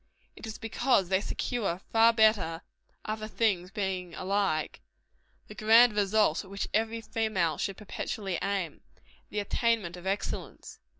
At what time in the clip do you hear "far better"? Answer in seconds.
1.91-2.63